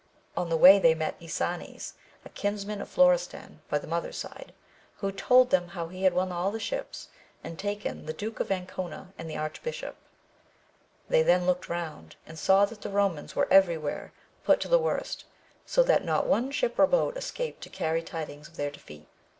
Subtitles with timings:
[0.35, 1.93] On the way they met Ysanes,
[2.25, 4.51] a kinsman of Florestan by the mother's side,
[4.95, 7.09] who told them how he had won all the ships,
[7.43, 9.95] and taken the Duke of Ancona and the Arch bishop;
[11.07, 14.11] they then looked round, and saw that the Romans were every where
[14.43, 15.25] put to the worst,
[15.67, 19.07] so that not one ship or boat escaped to carry tidings of their defeat.